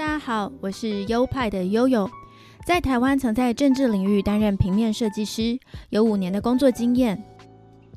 [0.00, 2.08] 大家好，我是优派的悠悠，
[2.64, 5.58] 在台湾曾在政治领域担任平面设计师，
[5.90, 7.22] 有五年的工作经验。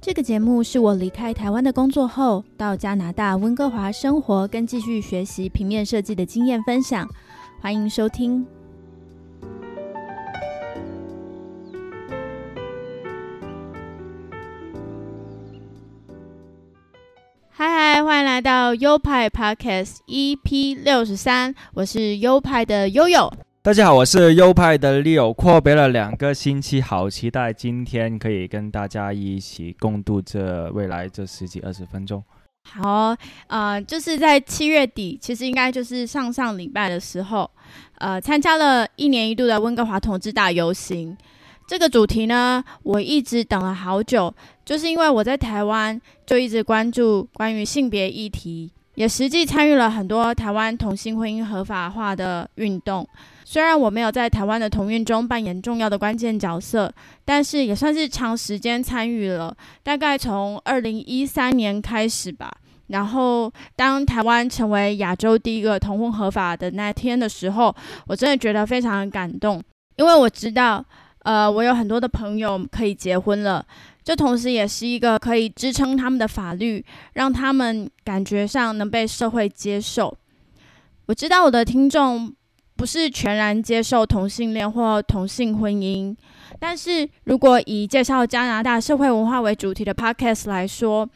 [0.02, 7.08] 这个节目是我离开台湾的工作后，到加拿大温哥华生活跟继续学习平面设计的经验分享，
[7.62, 8.46] 欢迎收听。
[18.74, 23.32] 到优派 Podcast EP 六十三，我是优派的悠悠。
[23.62, 32.24] 大家好，我是优派的 Leo，阔别了两个星期，好期待今天可以跟大家一起共度这未来这十几二十分钟。
[32.68, 37.48] 好，呃，就是在七月底，其实应该就是上上礼拜的时候，
[38.00, 41.16] 呃，参加了一年一度的温哥华同志大游行。
[41.66, 44.34] 这个主题呢，我一直等了好久，
[44.66, 53.08] 就是因为我在台湾就一直关注关于性别议题，也实际参与了很多台湾同性婚姻合法化的运动。
[53.46, 56.92] 虽然我没有在台湾的同运中扮演重要的关键角色，
[57.26, 59.56] 但是也算是长时间参与了。
[59.84, 62.52] 大概从二零一三年开始吧。
[62.88, 67.74] 然后，当台湾成为亚洲第一个同婚合法的那天的时候，
[68.08, 69.64] 我真的觉得非常感动，
[69.96, 70.84] 因为我知道，
[71.20, 73.66] 呃，我有很多的朋友可以结婚了，
[74.04, 80.18] 这同时也是一个可以支撑他们的法律，让他们感觉上能被社会接受。
[81.06, 82.34] 我知道我的听众。
[82.76, 86.14] 不是全然接受同性恋或同性婚姻，
[86.60, 91.08] 但是如果以介绍加拿大社会文化为主题的 podcast 来说，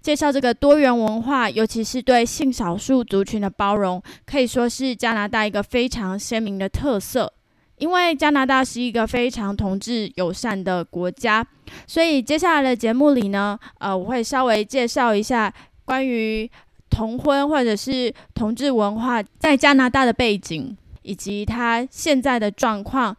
[0.00, 7.30] 介绍这个多元文化，尤其是对性少数族群的包容，可以说是加拿大一个非常鲜明的特色。
[7.78, 11.46] 因为加拿大是一个非常同志友善的国家，
[11.86, 15.52] 所以接下来的节目里呢，呃，我会稍微介绍一下
[15.84, 16.50] 关于
[16.90, 20.76] 同婚或者是同志文化在加拿大的背景。
[21.04, 23.16] 以及它现在的状况，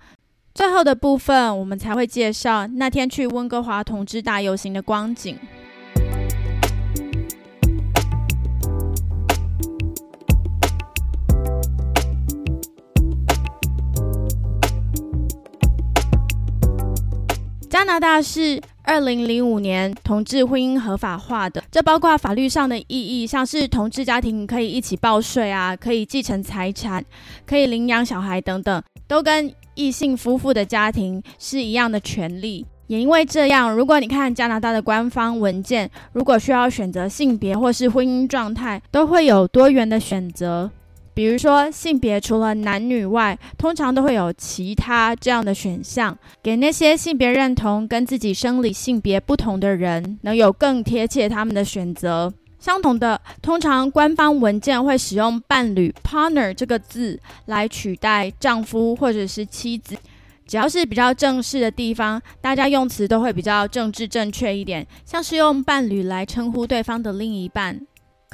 [0.56, 5.38] 最后的部分我们才会介绍那天去温哥华同志大游行的光景。
[17.84, 18.62] 加拿大是。
[18.86, 27.04] 二零零五年，同志婚姻合法化的，这包括法律上的意义，像是同志家庭可以一起报税啊，可以继承财产，
[27.46, 32.66] 可以领养小孩等等，都跟异性夫妇的家庭是一样的权利。
[32.88, 40.70] 也因为这样，如果你看加拿大的官方文件，如果需要选择性别或是婚姻状态，都会有多元的选择。
[41.14, 52.34] 比如说，性别除了男女外，通常都会有其他这样的选项，给那些性别认同跟自己生理性别不同的人，能有更贴切他们的选择。
[52.60, 59.96] 相同的，通常官方文件会使用伴侣 （partner） 这个字来取代丈夫或者是妻子。
[60.48, 67.80] 只要是比较正式的地方，大家用词都会比较政治正确一点，像是用伴侣来称呼对方的另一半。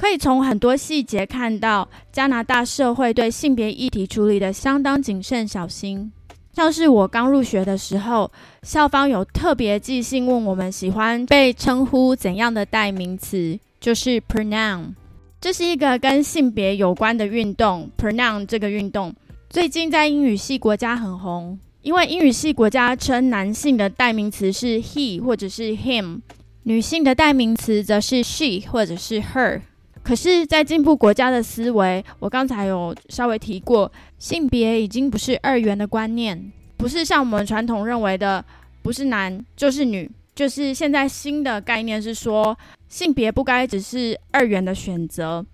[0.00, 6.10] 可以从很多细节看到，加拿大社会对性别议题处理的相当谨慎小心。
[6.54, 14.94] 像是我刚入学的时候，校方有特别寄信问我们喜欢被称呼怎样的代名词，就是 pronoun。
[15.38, 19.14] 这是一个跟性别有关的运动，pronoun 这个运动
[19.50, 26.20] 最近在英语系国家很红，因为英语系国家称男性的代名词是 he 或者是 him，
[26.62, 29.60] 女性的代名词则是 she 或者是 her。
[30.02, 38.44] 可是，在进步国家的思维，我刚才有稍微提过，性别已经不是二元的观念，不是像我们传统认为的，
[38.82, 42.56] 不是男就是女，就是现在新的概念是说，
[42.88, 45.44] 性别不该只是二元的选择。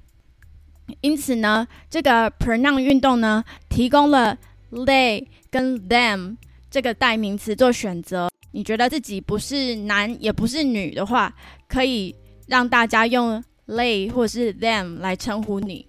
[1.00, 4.38] 因此呢，这个 pronoun 运动呢，提供了
[4.70, 6.36] they 跟 them
[6.70, 8.30] 这个代名词做选择。
[8.52, 11.34] 你觉得自己不是男也不是女的话，
[11.68, 12.14] 可以
[12.46, 13.42] 让大家用。
[13.66, 15.86] They 或是 them 来称呼你。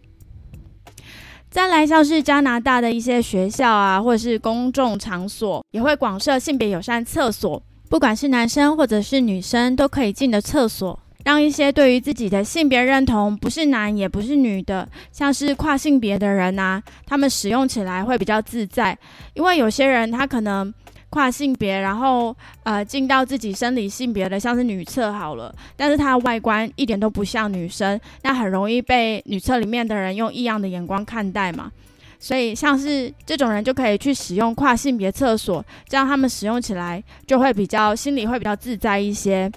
[1.50, 18.98] 再来，像是加拿大的一些学校啊，或者是公众场所，也会广设性别友善厕所，不管是男生或者是女生都可以进的厕所，让一些对于自己的性别认同不是男也不是女的，像是跨性别的人呐，他们使用起来会比较自在，
[19.34, 20.74] 因为有些人他可能。
[21.10, 31.72] 跨性别，然后呃进到自己生理性别的，像是女厕好了，但是她外观一点都不像女生，那很容易被女厕里面的人用异样的眼光看待嘛。
[32.20, 39.52] 所以像是这种人就可以去使用跨性别厕所，这样他们使用起来就会比较心里会比较自在一些。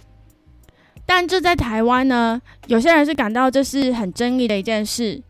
[1.06, 5.20] 但这在台湾呢，有些人是感到这是很争议的一件事。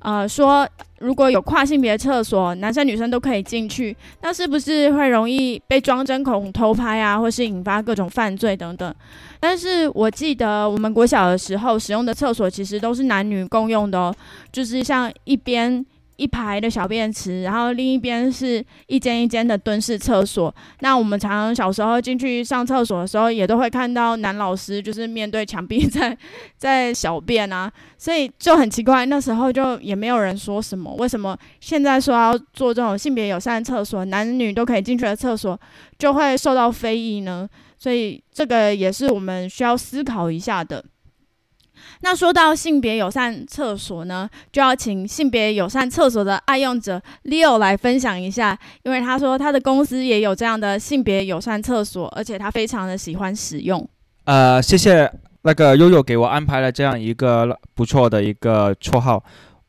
[0.00, 8.94] 呃，说如果有跨性别厕所，男生女生都可以进去，那是不是会容易被装针孔偷拍啊，或是引发各种犯罪等等？
[9.40, 14.14] 但是我记得我们国小的时候使用的厕所其实都是男女共用的哦，
[14.52, 15.84] 就是像一边。
[16.16, 20.54] 一排的小便池，然后另一边是一间一间的蹲式厕所。
[20.80, 26.16] 那我们常常小时候进去上厕所的时候，也都会看到男老师就是面对墙壁在
[26.56, 29.06] 在小便啊，所以就很奇怪。
[29.06, 35.58] 那时候就也没有人说什么，为什么现在说要做这种性别友善的厕所，男女都可以进去的厕所，
[35.98, 37.48] 就会受到非议呢？
[37.78, 40.82] 所以这个也是我们需要思考一下的。
[42.00, 53.88] 那说到性别友善厕所呢，就要请性别友善厕所的爱用者 Leo 来分享一下，因为他说他的公司也有这样的性别友善厕所，而且他非常的喜欢使用。
[54.24, 55.10] 呃，谢谢
[55.42, 59.22] 那个悠悠给我安排了这样一个不错的一个绰号。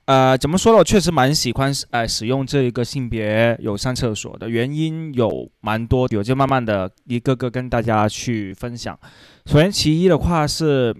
[0.05, 0.79] 呃，怎么说呢？
[0.79, 8.97] 我确实蛮喜欢呃使用这一个性别友善厕所的原因有蛮多的，我就慢慢的一个个跟大家去分享。
[9.45, 10.95] 首先，其一的话是。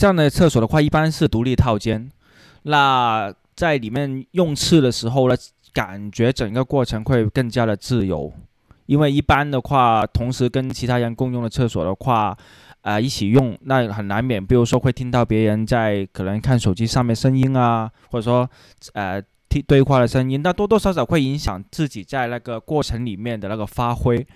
[0.00, 2.10] 这样的厕所的话，一般是独立套间。
[2.62, 5.36] 那在里面用厕的时候呢，
[5.74, 8.32] 感觉整个过程会更加的自由。
[8.86, 12.34] 因为一般的话，同时跟其他人共用的厕所的话，
[12.80, 18.48] 呃，一起用，那很难免，比如说会听到别人在可能看手机上面声音啊，或者说，
[18.94, 24.26] 呃，听对话的声音，那多多少少会影响自己在那个过程里面的那个发挥。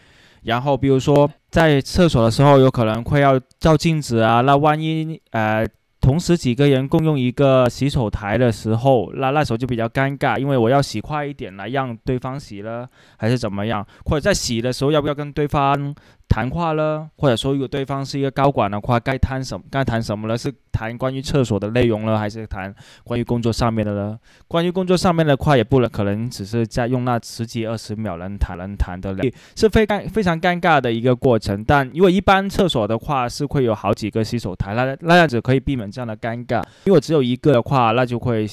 [0.44, 4.40] 然后，比如说在厕所的时候，有可能会要照镜子啊。
[4.42, 5.66] 那万一呃，
[6.00, 13.86] 同时几个人共用一个洗手台的时候，那那时候就比较尴尬，因为我要洗快一点来让对方洗了，还是怎么样？
[14.04, 15.94] 或者在洗的时候，要不要跟对方？
[16.28, 19.64] 谈话了，或者说如果对方是一个高管的话，该谈什么？
[19.70, 20.36] 该谈什么了？
[20.36, 22.74] 是谈关于厕所的内容了，还是谈
[23.04, 24.18] 关于工作上面的呢？
[24.48, 29.22] 关于工作上面的话，也不能可能只是在用那十几二十秒能谈能谈的了，
[29.54, 31.62] 是非尴非常尴尬的一个过程。
[31.62, 36.60] 但如果一般厕所的话，是会有好几个洗手台，那那样子可以避免这样的尴尬。
[36.86, 38.44] 如果只有一个的话，那就会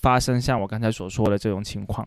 [0.00, 2.06] 发生像我刚才所说的这种情况。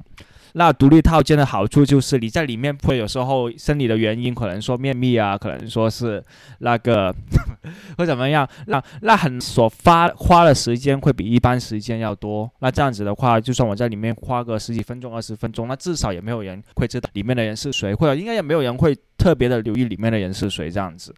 [0.53, 6.23] 那独立套间的好处就是你在里面会有时候生理的原因，可能说便秘啊，可能说是
[6.59, 7.13] 那个
[7.97, 8.47] 会怎么样？
[8.67, 12.49] 那那很所花花的时间会比一般时间要多。
[12.59, 21.13] 那这样子的话，就算我在里面花个十几分钟、二十分钟，那至少也没有人会知道里面的人是谁，或者应该也没有人会特别的留意里面的人是谁这样子。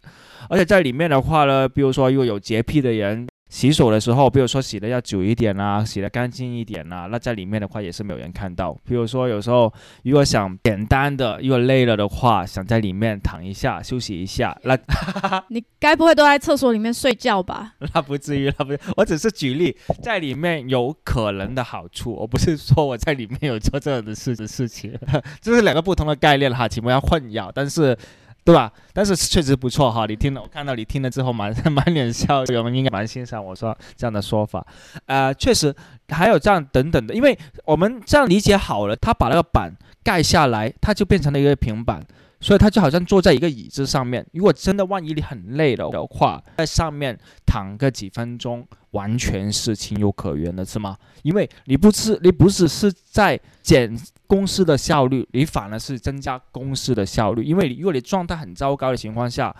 [0.50, 3.27] 而且在里面的话呢，比如说如果有洁癖的人。
[3.51, 8.74] 洗手的时候，比如说洗的要久一点啊，洗的干净一点啊，那在里面的话也是没有人看到。
[8.86, 9.71] 比如说有时候
[10.03, 14.75] 如果想简单的，如果累了的话，想在里面躺一下休息一下，那
[15.50, 17.74] 你该不会都在厕所里面睡觉吧？
[17.94, 24.98] 那不至于，那不，我只是举例，在里面有可能的好处，我不是说我在里面有做这样的事的事情，
[25.42, 27.51] 这是两个不同的概念哈，请不要混淆。
[27.53, 27.98] 但是。
[28.44, 28.72] 对吧？
[28.94, 30.06] 但是确实不错哈。
[30.06, 34.66] 你听了，我看到你听了之后满满脸笑容，应该蛮欣赏我说这样的说法。
[35.06, 35.74] 呃，确实
[36.10, 39.72] 还有这样等等的，因为我们这样理解好了，他把那个板
[40.04, 42.04] 盖下来，它就变成了一个平板。
[42.41, 50.98] 所以他就好像坐在一个椅子上面，如果真的万一你很累了的话，在上面躺个几分钟，完全是情有可原的，是吗？
[51.21, 53.95] 因为你不是你不只是在减
[54.25, 57.43] 公司的效率，你反而是增加公司的效率。
[57.43, 59.55] 因为如果你状态很糟糕的情况下，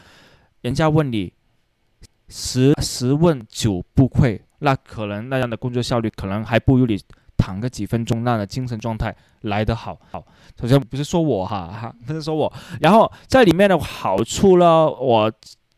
[0.62, 1.32] 人家问你
[2.30, 7.00] 十十问九不会，那可能那样的工作效率可能还不如你。
[7.42, 10.00] 躺个几分钟，那样的精神状态来得好。
[10.12, 10.24] 好，
[10.62, 12.54] 首先不是说我哈哈， 不是说我。
[12.80, 15.32] 然后在里面的好处呢，我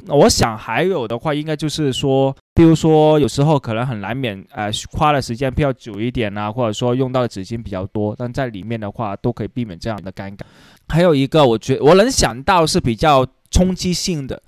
[0.07, 10.41] 我想还有的话，应该就是说，比如说有时候可能很难免，呃，花的时间比较久一点啊，或者说用到的纸巾比较多，但在里面的话都可以避免这样的尴尬。
[10.89, 14.43] 还有一个，我觉我能想到是比较冲击性的，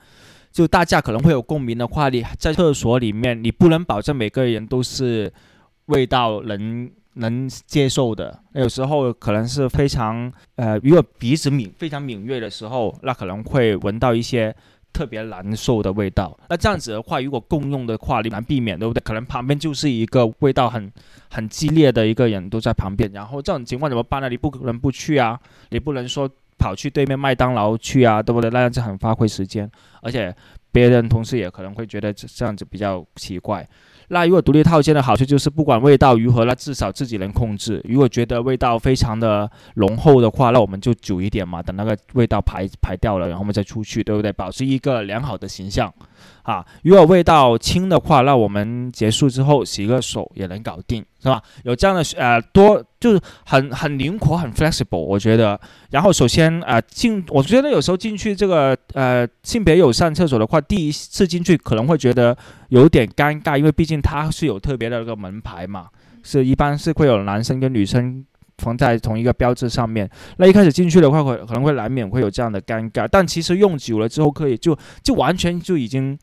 [0.52, 5.32] 就大家可能会有共鸣的话，你在厕所里面，你不能保证每个人都是
[5.86, 6.92] 味道能。
[7.16, 14.54] 能接受的，有时候可能是非常呃，如果鼻子敏非常敏锐的时候，那可能会闻到一些
[14.94, 16.38] 特别难受的味道。
[16.50, 19.02] 那这样子的话，如果共用的话，你难避免，对不对？
[19.02, 20.92] 可能旁边就是一个味道很
[21.30, 24.30] 很激烈的一个人都在旁边，然后这种情况怎么办呢？
[24.30, 28.50] 你不可能不去啊，你不能说跑去对面麦当劳去啊，对不对？
[28.50, 29.70] 那样子很花费时间，
[30.02, 30.34] 而且
[30.72, 33.66] 别人同事也可能会觉得这样子比较奇怪。
[34.10, 37.82] 那如果独立套间的好处就是，不管味道如何，那至少自己能控制。
[37.86, 44.32] 如果觉得味道非常的浓厚的话，那我们就煮一点嘛，等那个味道排排掉了，然后我们再出去，对不对？
[44.32, 45.94] 保持一个良好的形象。
[46.46, 51.42] 啊，如果味道轻的话，那我们结束之后洗个手也能搞定，是吧？
[51.64, 55.60] 有这样的呃多就是很很灵活很 flexible，我觉得。
[55.90, 62.38] 然后首先啊进，我觉得有时候进去这个呃性别友善厕所的话，第一次进去可能会觉得
[62.70, 65.88] 有点尴尬，因为毕竟它是有特别的那个门牌嘛，
[66.22, 68.24] 是一般是会有男生跟女生。
[68.60, 73.06] 放在同一个标志上面，那一开始进去的话，会可能会难免会有这样的尴尬。
[73.06, 74.74] 但其实用久了之后，可以就
[75.04, 76.18] 就完全就已经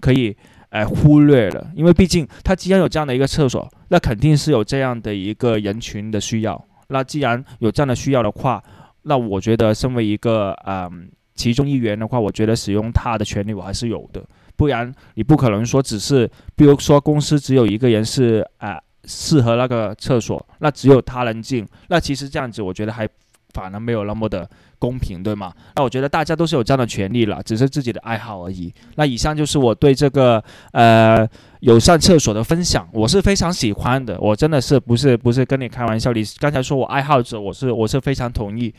[0.00, 0.36] 可以
[0.70, 6.64] 呃忽略了，因为毕竟它既然有这样的一个厕所，那肯定是有这样的一个人群的需要。
[6.88, 8.62] 那既然有这样的需要的话，
[9.02, 14.22] 那我觉得身为一个嗯其中一员的话，我觉得使用它的权利我还是有的。
[14.56, 18.80] 不然你不可能说只是，比如说公司只有一个人是啊。
[19.08, 21.64] 适合那个厕所，那只有他能进。
[21.86, 23.08] 那其实这样子，我觉得还
[23.54, 25.52] 反而没有那么的公平，对吗？
[25.74, 28.72] 那我觉得大家都是有这样的权利了，只是自己的爱好而已。
[28.96, 30.42] 那以上就是我对这个
[30.72, 31.26] 呃
[31.60, 34.18] 友善厕所的分享，我是非常喜欢的。
[34.20, 36.12] 我真的是不是不是跟你开玩笑？
[36.12, 38.72] 你刚才说我爱好者，我是我是非常同意。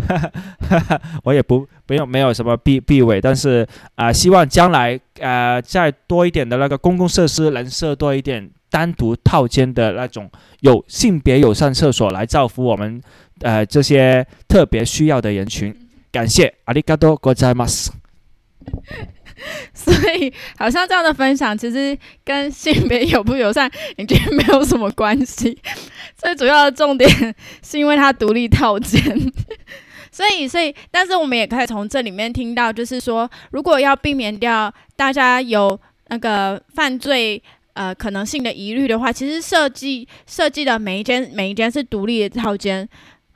[1.24, 8.50] 我也不没有没有什么避避讳，但是啊，希望将来呃再多一点的那个公共设施能设多一点。
[8.72, 13.02] 单独套间的那种有性别友善厕所来造福我们，
[13.40, 15.74] 呃，这些特别需要的人群。
[16.12, 17.92] 感谢阿里嘎多国在马斯。
[19.72, 25.58] 所以，好像这样的分享其实跟性别友不友善已经没有什么关系。
[26.16, 29.00] 最主要的重点是因为它独立套间。
[30.12, 35.78] 所以，所以，但是我们也可以从这里面听到，就是说，如果要避免掉大家有
[36.08, 37.42] 那个犯罪。
[37.72, 42.86] 呃，可能性的疑虑的话，其实设计设计的每一间每一间是独立的套间，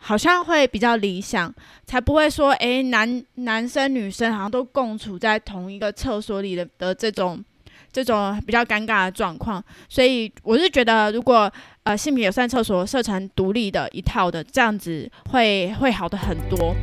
[0.06, 1.50] 好像会比较理想，
[1.86, 7.42] 才不会说，诶，男男生女生好像都共处在同一个厕所里的的这种
[7.90, 9.64] 这种比较尴尬的状况。
[9.88, 11.50] 所以我是觉得，如果
[11.84, 16.76] 呃性别友善厕所设成独立的一套的，这样子会会好的很多。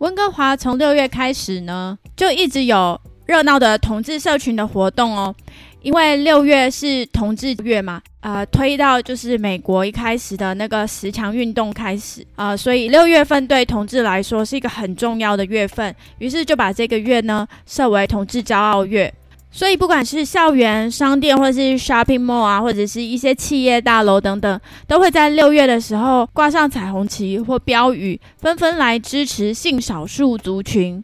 [0.00, 5.34] 温哥华从六月开始呢，就一直有热闹的同志社群的活动哦。
[5.82, 15.94] 因为六月是同志月嘛，呃，推到就是美国一开始的那个十强运动开始啊，所以六月份对同志来说是一个很重要的月份。
[16.18, 19.12] 于是就把这个月呢设为同志骄傲月。
[19.52, 31.02] 所以，不管是校园、商店，或者是 shopping mall 啊，或者是一些企业大楼等等，都会在六月的时候挂上彩虹旗或标语，纷纷来支持性少数族群。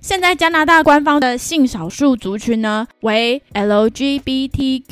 [0.00, 4.88] 现在加拿大官方的性少数族群呢为 LGBTQIA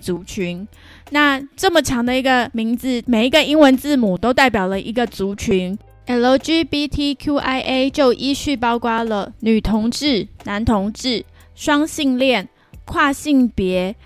[0.00, 0.66] 族群。
[1.10, 5.78] 那这么长的一个名字，每一个英文字母都代表了一个族群。
[6.06, 11.24] LGBTQIA 就依序包括了女同志、男同志。
[11.54, 12.48] 双性恋、
[12.84, 13.96] 跨性别、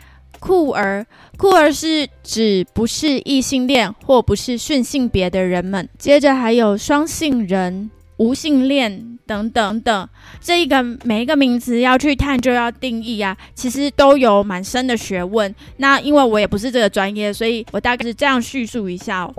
[0.41, 1.05] 酷儿，
[1.37, 5.87] 酷儿是指不是异性恋或不是顺性别的人们。
[5.99, 7.91] 接着还有双性人、
[8.23, 10.09] 无性恋等等等。
[10.41, 15.53] 这一个每一个名词要去探究、要定义啊，其实都有蛮深的学问。
[15.79, 19.35] 那因为我也不是这个专业，所以我大概是这样叙述一下哦。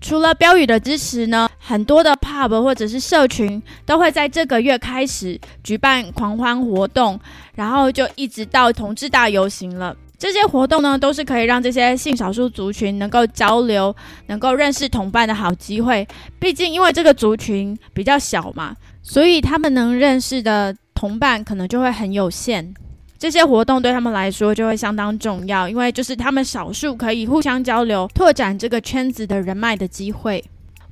[0.00, 7.18] 除了标语的支持呢，很多的 pub 或者是社群都会在这个月开始举办狂欢活动，
[7.54, 9.96] 然后就一直到同志大游行了。
[10.18, 13.94] 这些活动呢，都是可以让这些性少数族群能够交流、
[14.28, 16.06] 能够认识同伴的好机会。
[16.38, 22.74] 毕竟，因为这个族群比较小嘛，所以他们能认识的同伴可能就会很有限。
[23.18, 30.42] 这些活动对他们来说就会相当重要，因为就是他们少数可以互相交流、拓展这个圈子的人脉的机会。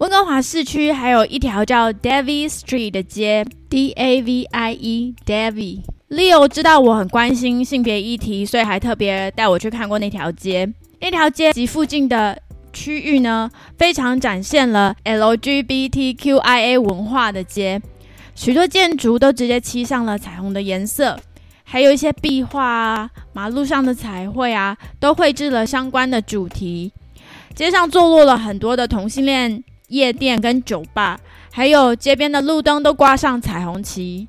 [0.03, 5.83] 温哥华市区还有一条叫 davi Street 的街，D A V I E DAVI。
[6.11, 10.69] Leo 知道我很关心性别议题，所以还特别带我去看过那条街。
[11.01, 12.37] 那条街及附近的
[12.73, 17.81] 区域呢，非常展现了 LGBTQIA 文化的街，
[18.35, 21.17] 许多建筑都直接漆上了彩虹的颜色。
[21.63, 26.93] 还有一些壁画啊，马路上的彩绘啊，都绘制了相关的主题。
[27.55, 31.21] 街上坐落了很多的同性恋夜店跟酒吧，
[31.53, 34.27] 还有街边的路灯都挂上彩虹旗。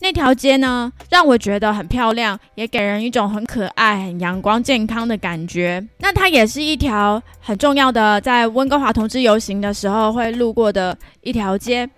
[0.00, 5.84] 那条街呢，让我觉得很漂亮，也给人一种很可爱、很阳光、健康的感觉。
[5.98, 11.88] 那它也是一条很重要的，在温哥华同志游行的时候会路过的一条街。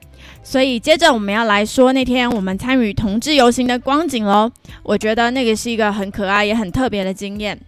[0.43, 4.51] 所以接着我们要来说那天我们参与同志游行的光景喽。
[4.83, 7.59] 我觉得那个是一个很可爱也很特别的经验。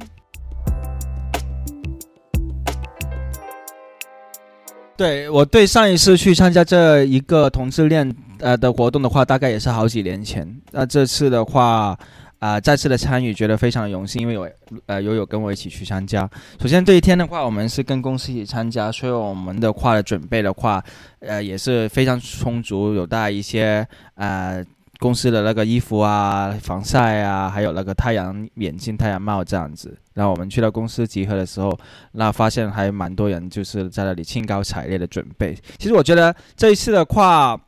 [5.02, 10.48] 对我对上一次去参加这一个同志恋呃的活动的话，大概也是好几年前。
[10.70, 11.98] 那这次的话。
[12.42, 14.50] 啊，再次的参与，觉得非常荣幸，因为有
[14.86, 16.28] 呃悠悠跟我一起去参加。
[16.60, 20.82] 首先这一天的话，我们是跟公司一起参加，所以我们的话的准备的话，
[21.20, 24.60] 呃也是非常充足，有带一些呃
[25.02, 29.98] 公司的那个衣服啊、防晒啊，还有那个太阳眼镜、太阳帽这样子。
[30.14, 31.76] 然后我们去到公司集合的时候，
[32.12, 35.58] 那发现还蛮多人就是在那里兴高采烈的准备。
[35.76, 37.60] 其实我觉得这一次的话。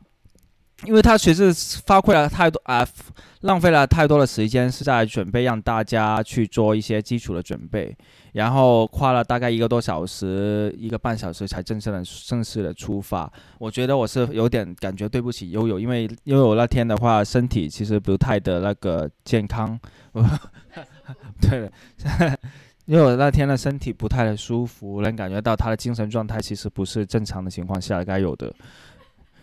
[0.83, 1.53] 因为他其实
[1.87, 2.85] 花费了太多啊，
[3.41, 7.95] 浪费了太多的时间，是在准备让大家去做一些基础的准备，
[8.33, 13.31] 然后花了大概一个多小时、一个半小时才正式的正式的出发。
[13.57, 19.79] 我觉得我是有点感觉对不起悠悠，因为悠悠那天的话身体其实不太的那个健康，
[21.39, 21.71] 对，
[22.85, 28.53] 因为我那天的身体不太的舒服，能感觉到他的精神状态其实不是正常的情况下该有的，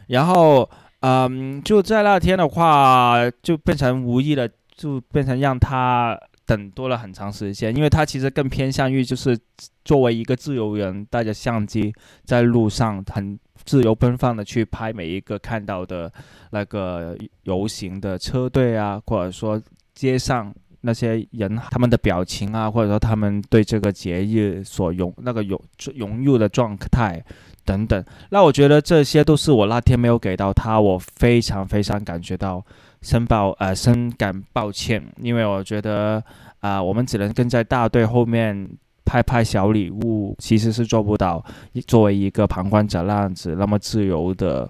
[0.07, 0.69] 然后。
[1.03, 6.17] 嗯，就在那天的话，就变成无意的，就变成让他
[6.47, 9.37] 等多了很长时间，因为他其实更偏向于就是
[9.85, 11.93] 作为一个自由人，带着相机
[12.25, 16.13] 在路上很自由奔放的去拍每一个看到的
[16.53, 19.61] 那个游行的车队啊，或者说
[19.95, 25.61] 街上那些人他们的表情啊，或者说他们对这个节日所融那个融
[25.97, 27.21] 融入的状态。
[27.65, 32.65] 等等，那我觉得这些都是我那天没有给到他，我非常非常感觉到
[33.01, 36.23] 深抱呃深感抱歉，因为我觉得
[36.61, 38.69] 啊，我们只能跟在大队后面
[39.05, 41.45] 拍拍小礼物，其实是做不到
[41.87, 44.69] 作为一个旁观者那样子那么自由的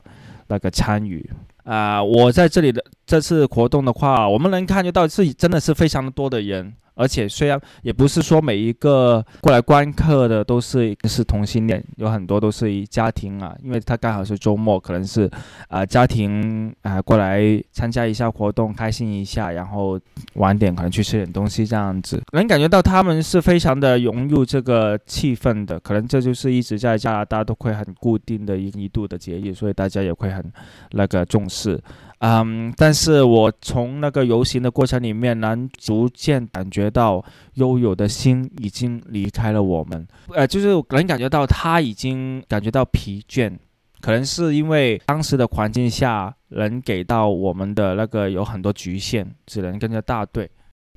[0.49, 1.29] 那个参与
[1.65, 2.03] 啊。
[2.03, 6.75] 我在这里的这次活动的话，我们能看得到是真的是非常的多的人。
[6.95, 15.31] 而且虽然也不是说每一个过来观课的都是是同性恋，有很多都是以家庭啊，因为他刚好是周末，可能是
[15.69, 17.41] 啊家庭啊过来
[17.73, 19.99] 参加一下活动，开心一下，然后
[20.35, 30.45] 晚点可能去吃点东西这样子，能感觉到他们是非常的融入这个气氛的，可能这就是一直在加拿大都会很固定的一一度的节日，所以大家也会很
[30.93, 31.81] 那个重视。
[32.25, 37.21] 嗯，但是我从那个游行的过程里面，能逐渐感觉到
[37.55, 43.53] 悠悠的心已经离开了我们，呃，就是能感觉到他已经感觉到疲倦，
[44.01, 50.49] 可能是因为当时的环境下能给到我们的那个有很多局限，只能跟着大队。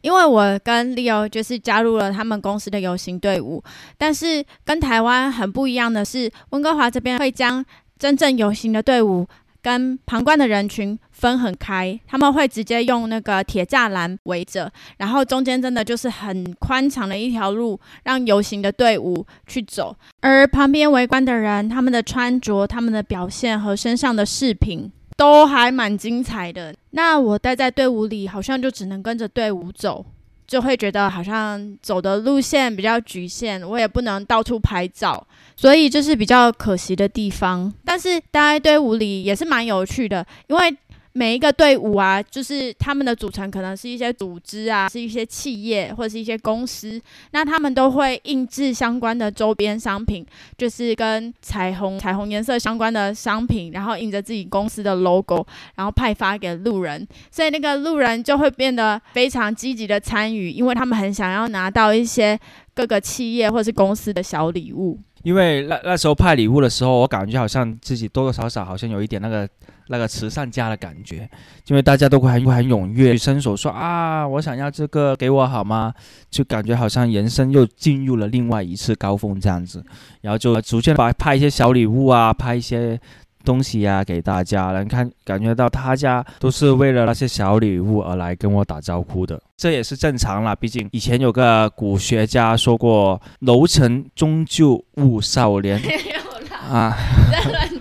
[0.04, 3.64] 因为我跟 Leo 就是加入了他们公司的游行队伍，
[3.98, 7.66] 但是跟台湾很不一样的是，温哥华这边会将
[7.98, 9.26] 真正游行的队伍。
[9.66, 19.96] 跟旁观的人群分很开，他们会直接用那个铁栅栏围着，然后中间真的就是很宽敞的一条路，让游行的队伍去走。
[20.22, 26.72] 而旁边围观的人，他们的穿着、他们的表现和身上的饰品都还蛮精彩的。
[26.92, 30.06] 那我待在队伍里，好像就只能跟着队伍走。
[30.48, 37.74] 就会觉得好像走的路线比较局限，我也不能到处拍照，所以就是比较可惜的地方。
[37.84, 40.78] 但是待在队伍里也是蛮有趣的，因为。
[41.18, 47.02] 每一个队伍啊，就是他们的组成可能是一些组织啊，是一些企业或者是一些公司，
[47.32, 50.26] 那他们都会印制相关的周边商品，
[50.58, 62.38] 就是跟彩虹彩虹颜色相关的商品，然后印着自己公司的 logo，然后派发给路人，所以那个路人就会变得非常积极的参与，因为他们很想要拿到一些
[62.74, 65.00] 各个企业或是公司的小礼物。
[65.24, 69.50] 因为那那时候派礼物的时候，我感觉好像自己多多少少好像有一点那个
[69.88, 71.30] 那个慈善家的感觉，
[71.68, 75.94] 因为大家都会很很踊跃去伸手说啊，我想要这个给我好吗？
[76.30, 79.84] 就感觉好像人生又进入了另外一次高峰这样子，
[80.22, 83.00] 然后就逐渐把拍一些小礼物啊，拍一些。
[83.46, 90.56] 东西呀，给大家能看感觉到他家都是为了那些小礼物而来跟我打招呼的，这也是正常啦。
[90.56, 95.80] 毕竟以前有个古学家说过：“楼层终究误少年。
[96.68, 96.98] ”啊。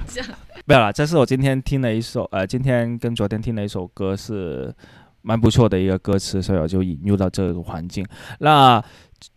[0.67, 4.75] 没有了，这是我今天听的一首，呃，今天跟昨天听的一首歌是
[5.21, 8.05] 蛮不错的一个歌词，所以我就引入到这个环境。
[8.39, 8.83] 那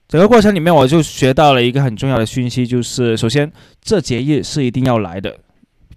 [0.07, 5.37] 整个过程里面，我就学到了一个很重要的讯息，就是首先这节日是一定要来的。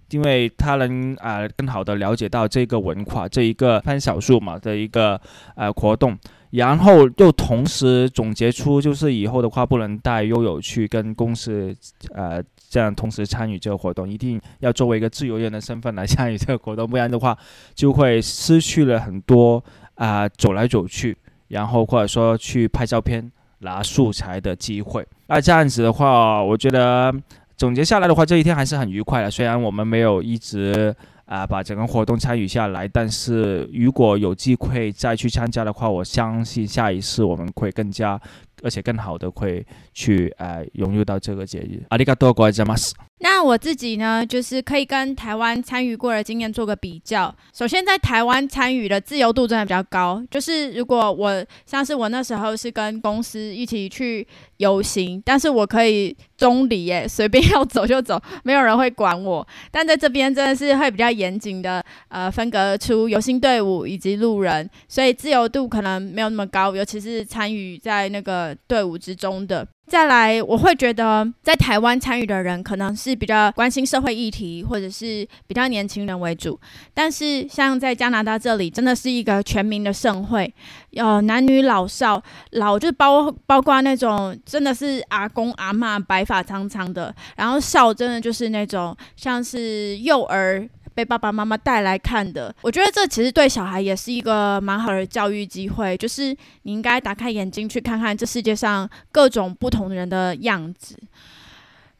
[0.09, 5.17] 因为他能啊更好的了解到这个文化，这一个潘小树嘛的一个
[5.55, 6.17] 呃活动，
[6.51, 11.73] 然后又同时总结出，就是以后的话不能带悠悠去跟公司，
[12.13, 17.37] 呃，这样同时参与这个活动，一定要作为一个自由人的身份来参与这个活动，不然的话
[17.73, 19.63] 就会失去了很多
[19.95, 25.07] 啊走来走去，然后或者说去拍照片拿素材的机会。
[25.27, 27.13] 那这样子的话，我觉得
[27.55, 29.31] 总结下来的话，这一天还是很愉快的。
[29.31, 30.93] 虽然我们没有一直。
[31.31, 38.19] 啊，把整个活动参与下来，但是如果有机会再去参加的话，我相信下一次我们会更加，
[38.61, 41.81] 而且更好的会去呃融入到这个节日。
[41.87, 42.93] 阿里嘎多，各位马斯。
[43.23, 47.33] 那我自己呢，就是可以跟台湾参与过的经验做个比较。
[47.53, 59.47] 首先，在台湾参与的自由度真的比较高，就是如果我像是我那时候是跟公司一起去游行，但是我可以中离耶， 随便要走就走，没有人会管我。
[59.69, 69.67] 但在这边真的是会比较严谨的，呃，分隔出游行队伍以及路人，所以自由度可能没有那么高，尤其是参与在那个队伍之中的。
[69.91, 76.57] 再来，我会觉得在台湾参与的人可能是比较关心社会议题，或者是比较年轻人为主。
[76.93, 80.53] 但是像在加拿大这里，真的是一个全民的盛会，
[80.91, 90.69] 有男女老少，老就包包括那种真的是阿公阿妈白发苍苍的，然后少真的就是那种像是幼儿。
[91.01, 96.25] 被爸爸妈妈带来看的，我觉得这其实对小孩也是一个蛮好的教育机会，就是
[96.61, 100.95] 你应该打开眼睛去看看这世界上各种不同人的样子。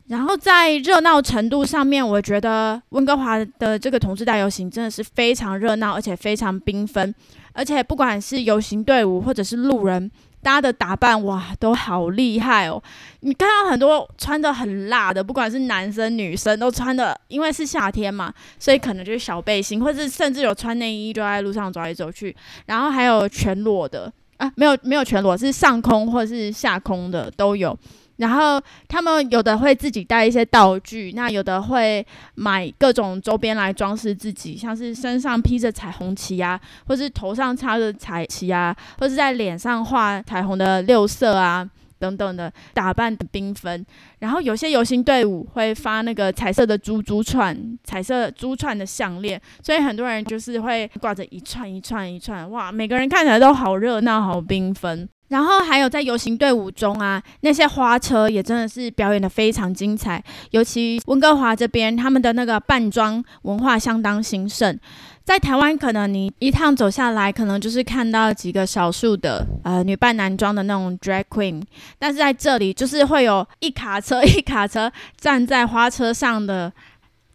[0.05, 7.15] 然后在热闹程度上面，我觉得温哥华的这个同志大游行真的是非常热闹，而且非常缤纷，
[7.53, 10.11] 而且不管是游行队伍或者是路人。
[10.41, 12.81] 大家的打扮哇，都好厉害哦！
[13.19, 22.35] 你看到很多穿的很辣的，不管是男生女生都穿的，因为是夏天嘛，所以可能就是小背心，或是甚至有穿内衣就在路上走来走去。
[22.65, 27.77] 然后还有全裸的啊，没有没有全裸，是上空或是下空的都有。
[28.21, 32.05] 然后他们有的会自己带一些道具，那有的会
[32.35, 43.83] 买各种周边来装饰自己，像是身上披着彩虹旗啊，或是头上插着彩旗啊，或是在脸上画彩虹的六色啊等等的打扮的缤纷。
[44.19, 55.09] 然后有些游行队伍会发那个彩色的珠珠串、彩色珠串的项链，所以很多人就是会挂着一串一串一串，哇，每个人看起来都好热闹、好缤纷。
[55.31, 60.21] 然后还有在游行队伍中啊，那些花车也真的是表演的非常精彩。
[60.49, 64.77] 尤其温哥华这边，他们的那个扮装文化相当兴盛。
[65.23, 71.63] 在台湾，可能你一趟走下来，可能就是看到几个少数的呃女扮男装的那种 drag queen，
[71.97, 76.73] 但是在这里就是会有一卡车一卡车站在花车上的。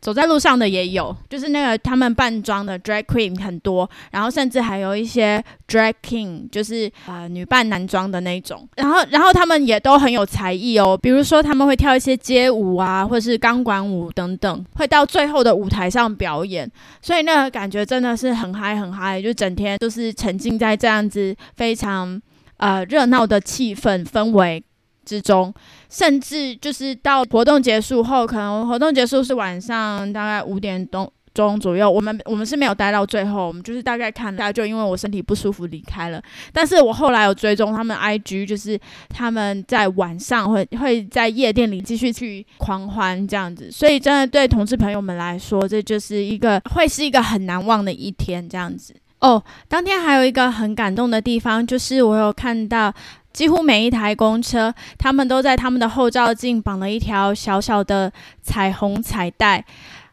[0.01, 8.69] 走在路上的也有，就是那个他们扮装的 drag queen 很多，然后甚至还有一些 drag king，就是呃女扮男装的那种。
[8.77, 16.71] 然后，然后他们也都很有才艺哦，比如说他们会跳一些街舞啊，或是钢管舞等等，会到最后的舞台上表演。
[17.03, 22.21] 所以那个感觉真的是很嗨很嗨，就整天都是沉浸在这样子非常
[22.59, 24.63] 呃热闹的气氛氛围。
[25.07, 25.55] 之中，
[25.89, 36.21] 甚至就是到活动结束后，可能活动结束是晚上大概五点钟钟左右，我们我们是没有待到最后，我们就是大概看下，就因为我身体不舒服离开了。
[36.51, 38.79] 但是我后来有追踪他们 IG，就是
[39.11, 48.95] 他们在晚上会会在夜店里继续去狂欢这样子，所以真的对同志朋友们来说，这就是一个会是一个很难忘的一天这样子。
[49.21, 52.93] 哦，当天还有一个很感动的地方，就是我有看到。
[53.37, 59.63] 几乎每一台公车，他们都在他们的后照镜绑了一条小小的彩虹彩带，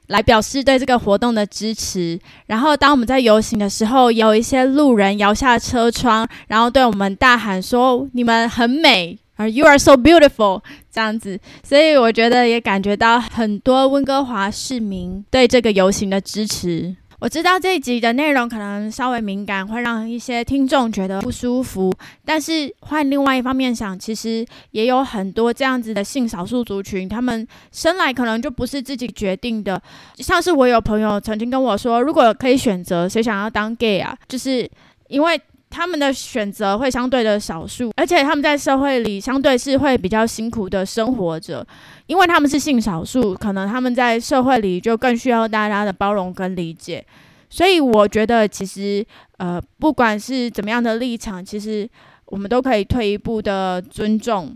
[0.08, 2.20] 来表示对这个活动的支持。
[2.48, 16.94] 然后，当我们在游行的时候，有一些路人摇下车窗，然后对我们大喊说：“你们很美，而 You are so beautiful。”这样子，所以我觉得也感觉到很多温哥华市民对这个游行的支持。
[17.24, 21.90] 我知道这一集的内容可能稍微敏感，会让一些听众觉得不舒服。
[22.26, 29.82] 但是换另外一方面想，其实也有很多这样子的性少数族群，他们生来可能就不是自己决定的。
[30.18, 34.14] 像是我有朋友曾经跟我说，如果可以选择，谁想要当 gay 啊？
[34.28, 34.70] 就是
[35.08, 35.40] 因为。
[35.74, 41.66] 他们的选择会相对的少数，而且他们在社会里相对是会比较辛苦的生活着，
[42.06, 47.04] 因为他们是性少数，可能他们在社会里就更需要大家的包容跟理解。
[47.50, 49.04] 所以我觉得，其实
[49.38, 51.90] 呃，不管是怎么样的立场，其实
[52.28, 54.56] 我们都可以退一步的尊重。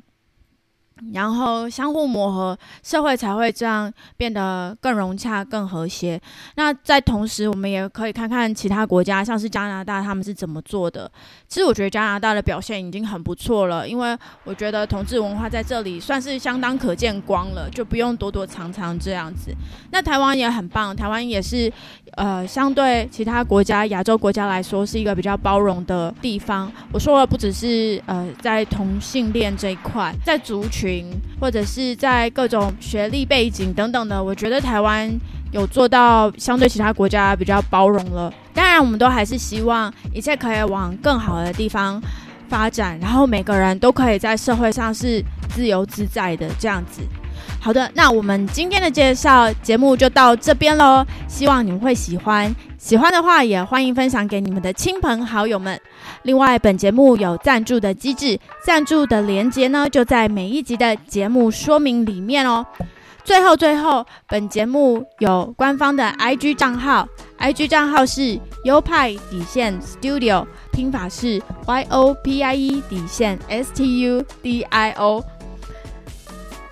[1.13, 6.19] 然后相互磨合，社会才会这样变得更融洽、更和谐。
[6.55, 11.09] 那在同时，我们也可以看看其他国家，像是加拿大，他们是怎么做的。
[11.47, 19.53] 其实我觉得加拿大的表现已经很不错了，因为我觉得同志文化在这里算是相当可见光了，就不用躲躲藏藏这样子。
[19.91, 21.71] 那台湾也很棒，台湾也是
[22.15, 26.71] 呃，相对其他国家、亚洲国家来说，是一个比较包容的地方。
[26.91, 31.05] 我说的不只是呃，在同性恋这一块，在族群群
[31.39, 35.11] 或者是在各种学历背景等等的，我觉得台湾
[35.51, 38.33] 有做到相对其他国家比较包容了。
[38.53, 42.01] 当然，我们都还是希望一切可以往更好的地方
[42.47, 47.01] 发展，然后每个人都可以在社会上是自由自在的这样子。
[47.59, 52.55] 好的，那我们今天的介绍节目就到这边喽，希望你们会喜欢。
[52.77, 55.79] 喜欢的话也欢迎分享给你们的亲朋好友们。
[56.23, 62.65] 另外，本节目有赞助的机制，赞助的连接呢就在每一集的节目说明里面哦。
[63.23, 67.05] 最后，最后，本节目有官方的 IG 账号
[67.39, 75.21] ，IG 账号是优派底线 Studio，拼法是 Y O P I E 底线 S T U D I O。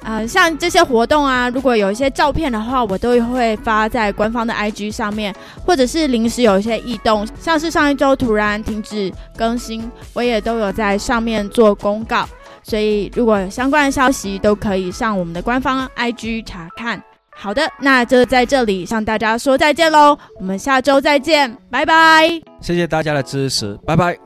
[0.05, 12.23] 呃，像这些活动啊，如果有一些照片的话，我都会发在官方的 IG 上面，或者是临时有一些异动，像是上一周突然停止更新，我也都有在上面做公告。
[12.61, 17.01] 所以如果有相关的消息，都可以上我们的官方 IG 查看。
[17.35, 22.29] 好的，那就在这里向大家说再见喽，我们下周再见，拜拜。
[22.61, 24.24] 谢谢大家的支持，拜拜。